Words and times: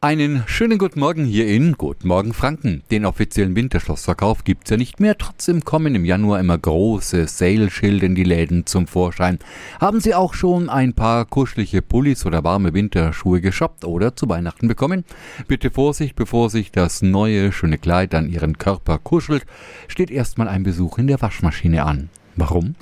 Einen 0.00 0.44
schönen 0.46 0.78
guten 0.78 1.00
Morgen 1.00 1.24
hier 1.24 1.48
in 1.48 1.72
Guten 1.72 2.06
Morgen 2.06 2.32
Franken. 2.32 2.84
Den 2.92 3.04
offiziellen 3.04 3.56
Winterschlossverkauf 3.56 4.44
gibt's 4.44 4.70
ja 4.70 4.76
nicht 4.76 5.00
mehr. 5.00 5.18
Trotzdem 5.18 5.64
kommen 5.64 5.96
im 5.96 6.04
Januar 6.04 6.38
immer 6.38 6.56
große 6.56 7.26
Sale-Schilder 7.26 8.06
in 8.06 8.14
die 8.14 8.22
Läden 8.22 8.64
zum 8.64 8.86
Vorschein. 8.86 9.40
Haben 9.80 10.00
Sie 10.00 10.14
auch 10.14 10.34
schon 10.34 10.68
ein 10.68 10.92
paar 10.92 11.24
kuschelige 11.24 11.82
Pullis 11.82 12.24
oder 12.26 12.44
warme 12.44 12.74
Winterschuhe 12.74 13.40
geshoppt 13.40 13.84
oder 13.84 14.14
zu 14.14 14.28
Weihnachten 14.28 14.68
bekommen? 14.68 15.04
Bitte 15.48 15.72
Vorsicht, 15.72 16.14
bevor 16.14 16.48
sich 16.48 16.70
das 16.70 17.02
neue 17.02 17.50
schöne 17.50 17.78
Kleid 17.78 18.14
an 18.14 18.30
Ihren 18.30 18.56
Körper 18.56 18.98
kuschelt, 18.98 19.46
steht 19.88 20.12
erstmal 20.12 20.46
ein 20.46 20.62
Besuch 20.62 20.98
in 20.98 21.08
der 21.08 21.20
Waschmaschine 21.20 21.82
an. 21.82 22.08
Warum? 22.36 22.76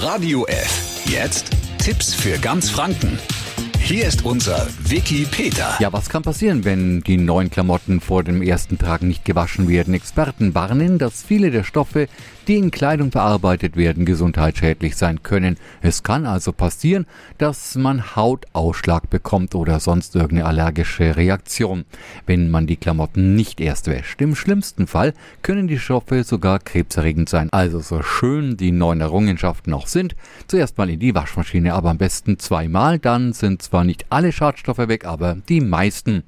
Radio 0.00 0.44
F. 0.46 1.04
Jetzt 1.04 1.52
Tipps 1.78 2.12
für 2.12 2.38
ganz 2.38 2.70
Franken. 2.70 3.20
Hier 3.90 4.06
ist 4.06 4.24
unser 4.24 4.68
Wiki 4.84 5.26
Peter. 5.28 5.74
Ja, 5.80 5.92
was 5.92 6.08
kann 6.08 6.22
passieren, 6.22 6.64
wenn 6.64 7.00
die 7.00 7.16
neuen 7.16 7.50
Klamotten 7.50 8.00
vor 8.00 8.22
dem 8.22 8.40
ersten 8.40 8.78
Tragen 8.78 9.08
nicht 9.08 9.24
gewaschen 9.24 9.68
werden? 9.68 9.94
Experten 9.94 10.54
warnen, 10.54 10.98
dass 10.98 11.24
viele 11.24 11.50
der 11.50 11.64
Stoffe, 11.64 12.06
die 12.46 12.56
in 12.56 12.70
Kleidung 12.70 13.10
verarbeitet 13.10 13.76
werden, 13.76 14.04
gesundheitsschädlich 14.04 14.94
sein 14.94 15.24
können. 15.24 15.56
Es 15.82 16.04
kann 16.04 16.24
also 16.24 16.52
passieren, 16.52 17.04
dass 17.38 17.74
man 17.74 18.14
Hautausschlag 18.14 19.10
bekommt 19.10 19.56
oder 19.56 19.80
sonst 19.80 20.14
irgendeine 20.14 20.46
allergische 20.46 21.16
Reaktion, 21.16 21.84
wenn 22.26 22.48
man 22.48 22.68
die 22.68 22.76
Klamotten 22.76 23.34
nicht 23.34 23.60
erst 23.60 23.88
wäscht. 23.88 24.20
Im 24.20 24.36
schlimmsten 24.36 24.86
Fall 24.86 25.14
können 25.42 25.66
die 25.66 25.80
Stoffe 25.80 26.22
sogar 26.22 26.60
krebserregend 26.60 27.28
sein. 27.28 27.48
Also 27.50 27.80
so 27.80 28.02
schön 28.02 28.56
die 28.56 28.70
neuen 28.70 29.00
Errungenschaften 29.00 29.74
auch 29.74 29.88
sind, 29.88 30.14
zuerst 30.46 30.78
mal 30.78 30.88
in 30.88 31.00
die 31.00 31.14
Waschmaschine, 31.14 31.74
aber 31.74 31.90
am 31.90 31.98
besten 31.98 32.38
zweimal, 32.38 33.00
dann 33.00 33.32
sind 33.32 33.62
zwar 33.80 33.84
nicht 33.86 34.04
alle 34.10 34.30
Schadstoffe 34.30 34.88
weg, 34.88 35.06
aber 35.06 35.38
die 35.48 35.62
meisten. 35.62 36.22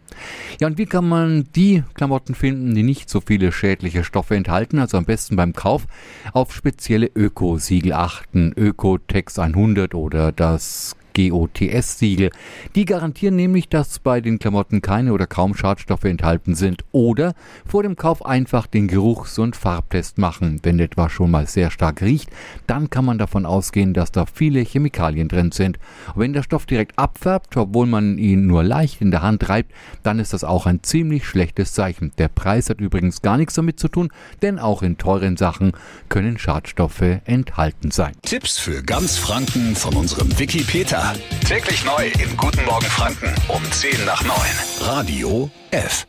Ja, 0.59 0.69
und 0.69 0.79
wie 0.79 0.87
kann 0.87 1.07
man 1.07 1.45
die 1.55 1.83
Klamotten 1.93 2.35
finden, 2.35 2.75
die 2.75 2.83
nicht 2.83 3.11
so 3.11 3.21
viele 3.21 3.53
schädliche 3.53 4.05
Stoffe 4.05 4.37
enthalten? 4.37 4.79
Also 4.79 4.97
am 4.97 5.05
besten 5.05 5.37
beim 5.37 5.53
Kauf 5.53 5.87
auf 6.33 6.55
spezielle 6.55 7.11
Öko-Siegel 7.15 7.93
achten. 7.93 8.55
Ökotex 8.57 9.39
100 9.39 9.95
oder 9.95 10.33
das 10.33 10.97
GOTS-Siegel. 11.15 12.31
Die 12.75 12.85
garantieren 12.85 13.37
nämlich, 13.37 13.69
dass 13.69 13.99
bei 13.99 14.21
den 14.21 14.39
Klamotten 14.39 14.83
keine 14.83 15.13
oder 15.13 15.27
kaum 15.27 15.55
Schadstoffe 15.55 16.05
enthalten 16.05 16.55
sind 16.55 16.85
oder 16.93 17.35
vor 17.67 17.83
dem 17.83 17.97
Kauf 17.97 18.25
einfach 18.25 18.67
den 18.67 18.89
Geruchs- 18.89 19.39
und 19.39 19.57
Farbtest 19.57 20.19
machen. 20.19 20.61
Wenn 20.63 20.79
etwas 20.79 21.13
schon 21.13 21.31
mal 21.31 21.47
sehr 21.47 21.71
stark 21.71 22.03
riecht, 22.03 22.31
dann 22.67 22.91
kann 22.91 23.05
man 23.05 23.19
davon 23.19 23.47
ausgehen, 23.47 23.95
dass 23.95 24.13
da 24.13 24.27
viele 24.27 24.61
Chemikalien 24.61 25.29
drin 25.29 25.53
sind. 25.53 25.79
Und 26.15 26.21
wenn 26.21 26.33
der 26.33 26.43
Stoff 26.43 26.67
direkt 26.67 26.99
abfärbt, 26.99 27.57
obwohl 27.57 27.87
man 27.87 28.19
ihn 28.19 28.47
nur 28.47 28.63
leicht 28.63 29.01
in 29.01 29.11
der 29.11 29.23
Hand 29.23 29.49
reibt, 29.49 29.73
dann 30.03 30.19
ist 30.19 30.33
das 30.33 30.45
auch 30.45 30.67
ein 30.67 30.83
ziemlich 30.83 31.27
schlechtes 31.27 31.73
Zeichen. 31.73 32.13
Der 32.19 32.29
Preis 32.29 32.71
hat 32.71 32.81
übrigens 32.81 33.23
gar 33.23 33.37
nichts 33.37 33.55
damit 33.55 33.79
zu 33.79 33.89
tun, 33.89 34.11
denn 34.43 34.59
auch 34.59 34.83
in 34.83 34.99
teuren 34.99 35.37
Sachen 35.37 35.73
können 36.09 36.39
Schadstoffe 36.39 37.03
enthalten 37.25 37.91
sein. 37.91 38.13
Tipps 38.23 38.59
für 38.59 38.83
ganz 38.83 39.17
Franken 39.17 39.75
von 39.75 39.95
unserem 39.95 40.39
Wiki 40.39 40.63
Peter. 40.63 41.02
Täglich 41.47 41.85
neu 41.85 42.07
in 42.21 42.37
Guten 42.37 42.65
Morgen 42.65 42.87
Franken 42.87 43.35
um 43.49 43.63
10 43.71 44.05
nach 44.05 44.23
9. 44.23 44.37
Radio 44.81 45.51
F. 45.71 46.07